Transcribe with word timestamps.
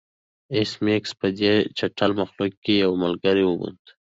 ایس 0.55 0.71
میکس 0.83 1.11
په 1.19 1.27
دې 1.39 1.53
چټل 1.77 2.11
مخلوق 2.19 2.53
کې 2.63 2.73
یو 2.83 2.91
ملګری 3.03 3.43
وموند 3.45 3.83